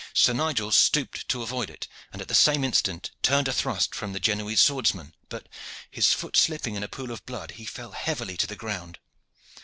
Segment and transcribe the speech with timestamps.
[0.15, 4.13] Sir Nigel stooped to avoid it, and at the same instant turned a thrust from
[4.13, 5.47] the Genoese swordsman, but,
[5.91, 8.97] his foot slipping in a pool of blood, he fell heavily to the ground.